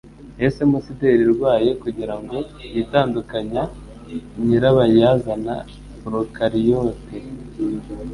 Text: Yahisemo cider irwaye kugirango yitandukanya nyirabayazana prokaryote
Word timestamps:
Yahisemo 0.39 0.77
cider 0.85 1.19
irwaye 1.27 1.69
kugirango 1.83 2.35
yitandukanya 2.75 3.61
nyirabayazana 4.47 5.55
prokaryote 6.01 7.17